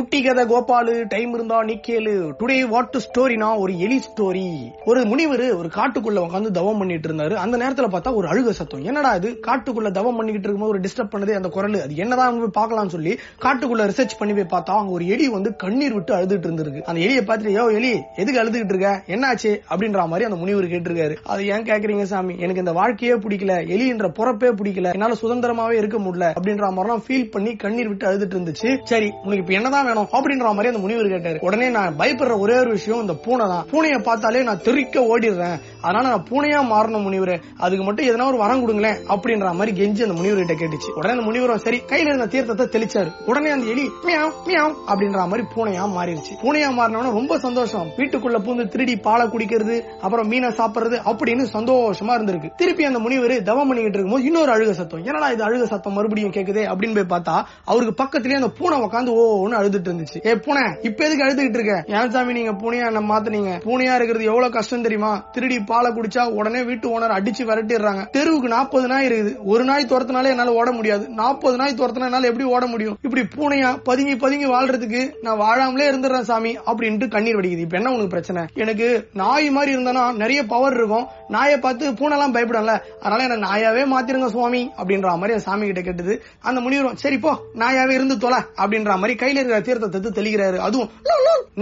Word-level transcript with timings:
குட்டி 0.00 0.22
கதை 0.22 0.44
கோபாலு 0.44 1.04
டைம் 1.08 1.34
இருந்தா 1.34 1.62
நீ 1.62 1.80
கேளு 1.88 2.32
டுடே 2.38 2.68
வாட் 2.68 2.96
ஸ்டோரினா 2.96 3.58
ஒரு 3.58 3.78
எலி 3.78 4.00
ஸ்டோரி 4.06 4.52
ஒரு 4.84 5.04
முனிவர் 5.04 5.56
ஒரு 5.56 5.68
காட்டுக்குள்ள 5.74 6.18
உட்காந்து 6.24 6.50
தவம் 6.50 6.78
பண்ணிட்டு 6.78 7.08
இருந்தாரு. 7.08 7.34
அந்த 7.34 7.56
நேரத்துல 7.56 7.86
பார்த்தா 7.90 8.14
ஒரு 8.14 8.28
அழுக 8.28 8.50
சத்தம். 8.50 8.84
என்னடா 8.84 9.14
இது? 9.14 9.40
காட்டுக்குள்ள 9.46 9.90
தவம் 9.90 10.16
பண்ணிக்கிட்டு 10.16 10.48
இருக்கும்போது 10.48 10.68
ஒரு 10.68 10.80
டிஸ்டர்ப் 10.80 11.10
பண்ணதே 11.14 11.34
அந்த 11.34 11.48
குரல். 11.48 11.82
அது 11.82 11.96
என்னதான் 11.96 12.50
போய் 12.50 12.64
பார்க்கலாம்னு 12.64 12.86
சொல்லி 12.86 13.18
காட்டுக்குள்ள 13.42 13.90
ரிசர்ச் 13.90 14.18
பண்ணி 14.18 14.42
போய் 14.42 14.60
பார்த்தா 14.60 14.64
அங்க 14.64 14.92
ஒரு 14.92 15.06
எலி 15.06 15.28
வந்து 15.28 15.56
கண்ணீர் 15.56 15.94
விட்டு 15.94 16.14
அழுதுட்டு 16.14 16.48
இருந்திருக்கு. 16.48 16.80
அந்த 16.80 17.00
எலியை 17.00 17.24
பார்த்துட்டு 17.24 17.50
யோ 17.50 17.74
எலி 17.74 18.00
எதுக்கு 18.16 18.42
அழுதுகிட்டு 18.42 18.74
இருக்க? 18.74 19.02
என்னாச்சு? 19.06 19.60
அப்படின்ற 19.70 19.96
மாதிரி 19.96 20.24
அந்த 20.24 20.36
முனிவர் 20.36 20.64
கேட்டிருக்காரு. 20.64 21.16
அது 21.24 21.46
ஏன் 21.46 21.62
கேக்குறீங்க 21.62 22.02
சாமி? 22.02 22.34
எனக்கு 22.38 22.58
இந்த 22.58 22.72
வாழ்க்கையே 22.72 23.14
பிடிக்கல. 23.14 23.52
எலின்ற 23.68 24.08
பொறப்பே 24.08 24.52
பிடிக்கல. 24.62 24.92
என்னால 24.92 25.12
சுதந்திரமாவே 25.22 25.72
இருக்க 25.72 25.98
முடியல. 25.98 26.32
அப்படின்ற 26.40 26.70
மாதிரிலாம் 26.70 27.02
ஃபீல் 27.08 27.30
பண்ணி 27.30 27.56
கண்ணீர் 27.56 27.88
விட்டு 27.88 28.06
அழுதுட்டு 28.06 28.38
இருந்துச்சு. 28.38 28.78
சரி 28.84 29.10
உனக்கு 29.22 29.38
இப்ப 29.38 29.52
என்னதான் 29.52 29.88
வேணும் 29.90 30.08
அப்படின்ற 30.16 30.52
மாதிரி 30.56 30.70
அந்த 30.72 30.82
முனிவர் 30.84 31.12
கேட்டாரு. 31.14 31.38
உடனே 31.48 31.68
நான் 31.76 31.96
பயப்படுற 32.00 32.34
ஒரே 32.44 32.56
ஒரு 32.62 32.70
விஷயம் 32.78 33.02
இந்த 33.04 33.14
பூனை 33.24 33.44
தான். 33.52 33.64
பூனையை 33.72 33.98
பார்த்தாலே 34.08 34.42
நான் 34.48 34.62
தெறிக்க 34.66 35.04
ஓடிடுறேன். 35.12 35.56
அதனால 35.84 36.04
நான் 36.12 36.26
பூனையா 36.30 36.60
மாறணும் 36.72 37.06
முனிவர். 37.08 37.34
அதுக்கு 37.64 37.84
மட்டும் 37.84 38.08
எதனா 38.10 38.26
ஒரு 38.32 38.38
வரம் 38.44 38.62
கொடுங்களேன் 38.62 38.98
அப்படின்ற 39.14 39.52
மாதிரி 39.58 39.72
கெஞ்சி 39.80 40.02
அந்த 40.06 40.16
முனிவர் 40.18 40.40
கிட்ட 40.42 40.54
கேட்டுச்சு. 40.62 40.90
உடனே 40.98 41.14
அந்த 41.16 41.26
முனிவரும் 41.28 41.62
சரி 41.66 41.78
கையில 41.90 42.10
இருந்த 42.12 42.28
தீர்த்தத்தை 42.34 42.66
தெளிச்சாரு. 42.74 43.10
உடனே 43.30 43.50
அந்த 43.56 43.66
எலி 43.74 43.84
மியாவ் 44.06 44.34
மியாவ் 44.48 44.74
அப்படின்ற 44.90 45.26
மாதிரி 45.32 45.46
பூனையா 45.54 45.84
மாறிடுச்சு. 45.96 46.34
பூனையா 46.42 46.68
மாறினவன 46.78 47.12
ரொம்ப 47.20 47.38
சந்தோஷம். 47.46 47.88
வீட்டுக்குள்ள 47.98 48.40
பூந்து 48.46 48.66
திருடி 48.74 48.96
பாலை 49.06 49.26
குடிக்கிறது 49.34 49.78
அப்புறம் 50.04 50.28
மீனை 50.32 50.50
சாப்பிடுறது 50.60 50.98
அப்படின்னு 51.10 51.46
சந்தோஷமா 51.56 52.14
இருந்திருக்கு. 52.18 52.52
திருப்பி 52.62 52.84
அந்த 52.90 52.98
முனிவர் 53.06 53.36
தவம் 53.50 53.68
பண்ணிக்கிட்டு 53.68 53.98
இருக்கும்போது 53.98 54.28
இன்னொரு 54.30 54.52
அழுக 54.56 54.72
சத்தம். 54.80 55.04
என்னடா 55.08 55.30
இது 55.34 55.44
அழுக 55.48 55.66
சத்தம் 55.72 55.96
மறுபடியும் 55.98 56.36
கேக்குதே 56.36 56.64
அப்படின்னு 56.72 56.96
போய் 56.98 57.12
பார்த்தா 57.14 57.36
அவருக்கு 57.70 57.94
பக்கத்துலயே 58.02 58.40
அந்த 58.40 58.50
பூனை 58.58 58.78
உட்காந்து 58.86 59.14
ஓன்னு 59.20 59.58
அழுது 59.60 59.79
அழுதுட்டு 59.80 59.90
இருந்துச்சு. 59.92 60.26
ஏ 60.26 60.36
பூனை 60.36 60.62
இப்ப 60.82 61.04
எதுக்கு 61.04 61.24
அழுதுகிட்டு 61.24 61.58
இருக்க? 61.58 61.84
ஏன் 61.86 62.10
சாமி 62.10 62.32
நீங்க 62.32 62.52
பூனையா 62.52 62.86
என்ன 62.92 63.00
மாத்துனீங்க? 63.00 63.52
பூனையா 63.64 63.94
இருக்கிறது 63.94 64.24
எவ்வளவு 64.24 64.52
கஷ்டம் 64.52 64.82
தெரியுமா? 64.82 65.24
திருடி 65.32 65.60
பாலை 65.60 65.92
குடிச்சா 65.92 66.28
உடனே 66.30 66.62
வீட்டு 66.62 66.98
ஓனர் 66.98 67.16
அடிச்சு 67.18 67.44
விரட்டிடுறாங்க. 67.44 68.10
தெருவுக்கு 68.10 68.48
நாற்பது 68.48 68.86
நாய் 68.86 69.08
இருக்குது. 69.08 69.36
ஒரு 69.44 69.64
நாய் 69.64 69.86
துரத்தினாலே 69.88 70.24
என்னால 70.24 70.52
ஓட 70.52 70.72
முடியாது. 70.72 71.08
நாற்பது 71.08 71.56
நாய் 71.56 71.74
துரத்தினா 71.78 72.08
என்னால 72.10 72.26
எப்படி 72.26 72.44
ஓட 72.44 72.66
முடியும்? 72.66 72.98
இப்படி 73.02 73.24
பூனையா 73.36 73.76
பதுங்கி 73.82 74.16
பதுங்கி 74.16 74.46
வாழ்றதுக்கு 74.46 75.10
நான் 75.22 75.40
வாழாமலே 75.40 75.90
இருந்துடுறேன் 75.90 76.20
சாமி 76.20 76.58
அப்படின்ட்டு 76.58 77.08
கண்ணீர் 77.08 77.36
வடிக்குது. 77.36 77.58
இப்ப 77.58 77.76
என்ன 77.76 77.90
உனக்கு 77.90 78.08
பிரச்சனை? 78.08 78.42
எனக்கு 78.54 79.08
நாய் 79.14 79.50
மாதிரி 79.50 79.76
இருந்தனா 79.76 80.14
நிறைய 80.14 80.44
பவர் 80.44 80.72
இருக்கும். 80.72 81.06
நாயை 81.34 81.56
பார்த்து 81.64 81.92
பூனைலாம் 82.00 82.34
பயப்படும்ல 82.36 82.74
அதனால 83.02 83.24
என்ன 83.26 83.38
நாயாவே 83.46 83.82
மாத்திருங்க 83.94 84.28
சுவாமி 84.34 84.62
அப்படின்ற 84.80 85.16
மாதிரி 85.22 85.38
சாமி 85.46 85.66
கிட்ட 85.70 85.82
கேட்டது. 85.88 86.14
அந்த 86.48 86.58
முனிவரும் 86.64 86.98
சரி 87.02 87.18
போ 87.24 87.32
நாயாவே 87.62 87.94
இருந்து 87.98 88.16
தொலை 88.24 88.40
அப்படின்ற 88.62 88.96
மாதிரி 89.02 89.14
கையில 89.22 89.40
இருக்கிற 89.40 89.60
தீர்த்தத்தை 89.68 89.98
எடுத்து 90.00 90.18
தெளிக்கிறாரு. 90.20 90.58
அதுவும் 90.68 90.88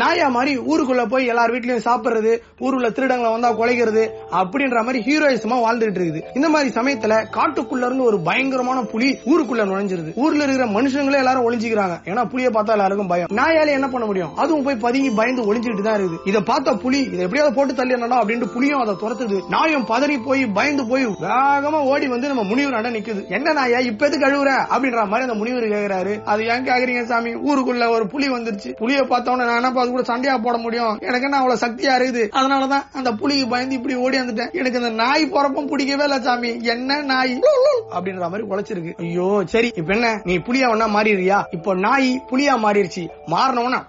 நாயா 0.02 0.26
மாதிரி 0.36 0.52
ஊருக்குள்ள 0.70 1.02
போய் 1.12 1.30
எல்லார் 1.32 1.52
வீட்லயும் 1.54 1.84
சாப்பிடுறது 1.86 2.32
ஊருக்குள்ள 2.64 2.88
திருடங்களை 2.96 3.30
வந்தா 3.34 3.50
குலைக்கிறது 3.60 4.02
அப்படின்ற 4.40 4.78
மாதிரி 4.86 4.98
ஹீரோயிசமா 5.06 5.56
வாழ்ந்துட்டு 5.64 5.98
இருக்குது. 6.00 6.20
இந்த 6.38 6.48
மாதிரி 6.54 6.70
சமயத்துல 6.78 7.14
காட்டுக்குள்ள 7.36 7.86
இருந்து 7.88 8.04
ஒரு 8.10 8.18
பயங்கரமான 8.28 8.78
புலி 8.92 9.08
ஊருக்குள்ள 9.32 9.64
நுழைஞ்சிருது. 9.70 10.10
ஊர்ல 10.24 10.42
இருக்கிற 10.46 10.66
மனுஷங்களே 10.76 11.20
எல்லாரும் 11.22 11.46
ஒளிஞ்சுக்கிறாங்க. 11.48 11.96
ஏன்னா 12.10 12.24
புளிய 12.32 12.48
பார்த்தா 12.56 12.76
எல்லாருக்கும் 12.78 13.10
பயம். 13.12 13.32
நாயால 13.40 13.74
என்ன 13.78 13.88
பண்ண 13.94 14.06
முடியும்? 14.10 14.32
அதுவும் 14.42 14.66
போய் 14.68 14.82
பதுங்கி 14.86 15.10
பயந்து 15.20 15.46
ஒளிஞ்சுட்டு 15.50 15.86
தான் 15.88 15.98
இருக்குது. 16.00 16.20
இதை 16.32 16.42
பார்த்த 16.50 16.76
புலி 16.84 17.00
இதை 17.12 17.22
எப்படியாவது 17.26 17.56
போட்டு 17.58 17.78
தள்ளிடணும் 17.80 18.20
அப்படின்ட்டு 18.20 18.50
புலியும் 18.56 18.82
அதை 18.84 18.94
துரத்துது. 19.04 19.38
நாயும் 19.58 19.86
பதறி 19.86 20.16
போய் 20.24 20.46
பயந்து 20.46 20.86
போய் 20.86 21.04
வேகமா 21.06 21.78
ஓடி 21.92 22.06
வந்து 22.08 22.26
நம்ம 22.28 22.42
முனிவர் 22.42 22.74
அண்ட 22.74 22.90
நிக்குது. 22.90 23.28
என்ன 23.28 23.52
நாயா 23.52 23.78
இப்ப 23.78 24.06
எதுக்கு 24.06 24.26
அழுவுற? 24.26 24.50
அப்படின்ற 24.74 25.00
மாதிரி 25.04 25.26
அந்த 25.26 25.34
முனிவர் 25.34 25.64
கேக்குறாரு. 25.64 26.12
அது 26.24 26.46
ஏன் 26.46 26.66
கேக்குறீங்க 26.66 27.02
சாமி? 27.04 27.32
ஊருக்குள்ள 27.34 27.88
ஒரு 27.88 28.06
புலி 28.06 28.28
வந்துருச்சு. 28.28 28.70
புலியை 28.72 29.02
பார்த்தோன்னே 29.02 29.46
நான் 29.48 29.58
என்ன 29.60 29.80
அது 29.80 29.90
கூட 29.90 30.02
சண்டையா 30.02 30.38
போட 30.38 30.56
முடியும்? 30.56 30.98
எனக்கு 31.00 31.26
என்ன 31.28 31.36
அவ்வளவு 31.36 31.62
சக்தியா 31.64 31.94
இருக்குது? 31.98 32.24
அதனாலதான் 32.32 32.86
அந்த 32.92 33.12
புலிக்கு 33.12 33.48
பயந்து 33.48 33.74
இப்படி 33.74 33.94
ஓடி 33.94 34.18
வந்துட்டேன். 34.18 34.52
எனக்கு 34.52 34.78
அந்த 34.78 34.90
நாய் 34.90 35.26
பொறப்பும் 35.34 35.68
பிடிக்கவே 35.68 36.02
இல்ல 36.02 36.20
சாமி. 36.20 36.52
என்ன 36.62 37.00
நாய்? 37.02 37.34
அப்படின்ற 37.96 38.24
மாதிரி 38.30 38.46
உழைச்சிருக்கு 38.50 38.94
ஐயோ 38.98 39.42
சரி 39.46 39.72
இப்ப 39.74 39.94
என்ன? 39.94 40.20
நீ 40.24 40.36
புலியா 40.36 40.68
ஒன்னா 40.74 40.88
மாறிடுறியா? 40.96 41.40
இப்போ 41.50 41.74
நாய் 41.74 42.22
புலியா 42.30 42.56
மாறிடுச்சு. 42.66 43.04
மாறினவனா 43.26 43.82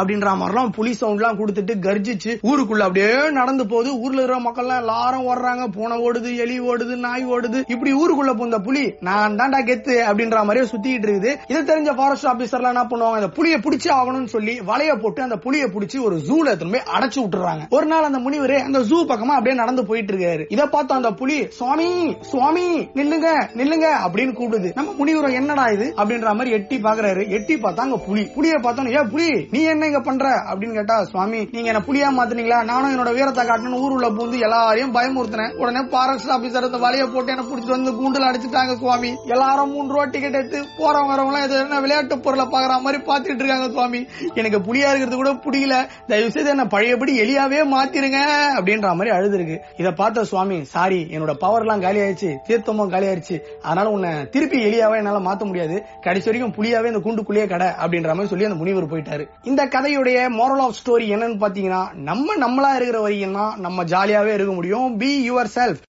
அப்படின்ற 0.00 0.28
மாதிரிலாம் 0.40 0.72
புலி 0.76 0.92
சவுண்ட் 0.94 1.20
எல்லாம் 1.20 1.38
கொடுத்துட்டு 1.40 1.74
கர்ஜிச்சு 1.86 2.32
ஊருக்குள்ள 2.50 2.84
அப்படியே 2.88 3.30
நடந்து 3.30 3.66
போகுது. 3.66 3.90
ஊர்ல 4.00 4.20
இருக்கிற 4.20 4.38
மக்கள் 4.38 4.64
எல்லாம் 4.64 4.82
எல்லாரும் 4.82 5.26
ஓடுறாங்க. 5.28 5.64
பூனை 5.76 5.96
ஓடுது 6.06 6.30
எலி 6.36 6.60
ஓடுது 6.60 6.96
நாய் 6.96 7.26
ஓடுது. 7.26 7.60
இப்படி 7.66 7.92
ஊருக்குள்ள 7.94 8.34
போந்த 8.34 8.58
புலி. 8.58 8.84
நான் 9.00 9.36
தாண்டா 9.38 9.60
கெத்து 9.70 9.94
அப்படின்ற 10.08 10.38
மாதிரியே 10.48 10.66
சுத்திட்டு 10.72 11.06
இருக்குது. 11.08 11.32
இதை 11.52 11.60
தெரிஞ்ச 11.70 11.94
ஃபாரஸ்ட் 11.94 12.26
ஆபீசர்லாம் 12.26 12.74
என்ன 12.74 12.86
பண்ணுவாங்க? 12.92 13.18
அந்த 13.20 13.28
புலியை 13.28 13.58
பிடிச்சி 13.58 13.88
ஆகணும்னு 13.98 14.32
சொல்லி 14.34 14.54
வலைய 14.70 14.94
போட்டு 15.02 15.22
அந்த 15.22 15.36
புலியை 15.36 15.68
பிடிச்சி 15.74 16.00
ஒரு 16.08 16.16
ஜூல 16.28 16.56
திரும்பி 16.56 16.78
அடைச்சு 16.96 17.18
விட்டுறாங்க. 17.22 17.64
ஒரு 17.70 17.86
நாள் 17.86 18.08
அந்த 18.10 18.18
முனிவரே 18.18 18.58
அந்த 18.68 18.78
ஜூ 18.78 18.98
பக்கமா 19.12 19.36
அப்படியே 19.38 19.56
நடந்து 19.62 19.84
போயிட்டு 19.86 20.12
இருக்காரு. 20.14 20.44
இதை 20.48 20.66
பார்த்து 20.66 20.94
அந்த 20.94 21.12
புலி 21.12 21.38
சுவாமி 21.58 21.88
சுவாமி 22.20 22.66
நில்லுங்க 22.98 23.28
நில்லுங்க 23.60 23.88
அப்படின்னு 24.06 24.34
கூப்பிடுது. 24.38 24.70
நம்ம 24.74 24.94
முனிவரம் 25.00 25.36
என்னடா 25.40 25.66
இது 25.76 25.94
அப்படின்ற 25.96 26.34
மாதிரி 26.38 26.50
எட்டி 26.50 26.76
பாக்குறாரு 26.76 27.28
எட்டி 27.38 27.54
பார்த்தா 27.54 27.86
அங்க 27.86 27.98
புலி. 28.08 28.24
புலியை 28.36 28.58
பார்த்தோன்னு 28.62 28.94
ஏ 28.96 29.02
புலி 29.14 29.30
நீ 29.50 29.62
என்ன 29.62 29.77
என்ன 29.78 29.90
இங்க 29.90 30.00
பண்ற? 30.00 30.28
அப்படின்னு 30.50 30.76
கேட்டா 30.78 31.04
சுவாமி 31.04 31.40
நீங்க 31.52 31.68
என்ன 31.72 31.82
புளியா 31.88 32.08
மாத்தினீங்களா? 32.16 32.64
நானும் 32.70 32.92
என்னோட 32.94 33.10
வீரத்தை 33.16 33.42
காட்டணும் 33.48 33.82
ஊர் 33.82 33.94
உள்ள 33.96 34.08
பூந்து 34.16 34.38
எல்லாரையும் 34.46 34.94
பயமுறுத்தினேன். 34.94 35.52
உடனே 35.60 35.82
ஃபாரஸ்ட் 35.92 36.30
ஆபீசர் 36.36 36.66
அந்த 36.68 36.78
வலைய 36.84 37.04
போட்டு 37.12 37.32
என்ன 37.34 37.44
புடிச்சிட்டு 37.50 37.76
வந்து 37.76 37.92
கூண்டுல 37.98 38.28
அடிச்சுட்டாங்க 38.30 38.76
சுவாமி. 38.78 39.10
எல்லாரும் 39.26 39.72
மூணு 39.72 39.88
ரூபா 39.92 40.04
டிக்கெட் 40.04 40.38
எடுத்து 40.40 40.60
போறவங்க 40.78 41.12
வரவங்க 41.12 41.32
எல்லாம் 41.32 41.64
என்ன 41.64 41.80
விளையாட்டு 41.80 42.18
பொருளை 42.18 42.44
பாக்குற 42.44 42.80
மாதிரி 42.86 43.02
பாத்துட்டு 43.10 43.44
இருக்காங்க 43.44 43.68
சுவாமி. 43.68 44.00
எனக்கு 44.34 44.60
புளியா 44.68 44.88
இருக்கிறது 44.90 45.16
கூட 45.16 45.32
புரியல. 45.34 45.88
தயவு 46.06 46.30
செய்து 46.30 46.50
என்ன 46.50 46.66
பழையபடி 46.66 47.14
எலியாவே 47.24 47.60
மாத்திருங்க 47.74 48.20
அப்படின்ற 48.58 48.94
மாதிரி 48.94 49.14
அழுதுருக்கு. 49.16 49.58
இதை 49.76 49.92
பார்த்த 49.92 50.24
சுவாமி 50.24 50.64
சாரி 50.74 51.00
என்னோட 51.10 51.32
பவர் 51.44 51.60
எல்லாம் 51.60 51.80
காலி 51.80 52.00
ஆயிடுச்சு 52.00 52.32
தீர்த்தமும் 52.48 52.92
காலி 52.96 53.06
ஆயிடுச்சு 53.06 53.38
அதனால 53.62 53.88
உன்னை 53.90 54.12
திருப்பி 54.30 54.64
எலியாவே 54.64 54.96
என்னால 54.96 55.22
மாத்த 55.30 55.44
முடியாது. 55.44 55.78
கடைசி 56.00 56.28
வரைக்கும் 56.30 56.56
புளியாவே 56.58 56.92
இந்த 56.92 57.02
கூண்டுக்குள்ளேயே 57.06 57.48
கடை 57.48 57.66
அப்படின்ற 57.84 58.08
மாதிரி 58.08 58.26
சொல்லி 58.26 58.44
அந்த 58.44 58.58
முனிவர் 58.64 58.90
போயிட்டாரு. 58.92 59.24
இந்த 59.42 59.67
கதையுடைய 59.74 60.18
மோரல் 60.38 60.62
ஆஃப் 60.66 60.78
ஸ்டோரி 60.80 61.06
என்னன்னு 61.14 61.40
பாத்தீங்கன்னா 61.44 61.82
நம்ம 62.08 62.36
நம்மளா 62.44 62.70
இருக்கிற 62.74 63.00
வரைக்கும் 63.00 63.38
தான் 63.40 63.54
நம்ம 63.60 63.84
ஜாலியாவே 63.84 64.32
இருக்க 64.34 64.52
முடியும். 64.52 64.96
Be 64.96 65.10
your 65.30 65.50
self 65.54 65.80